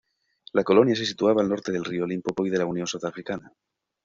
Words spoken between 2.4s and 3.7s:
y de la Unión Sudafricana.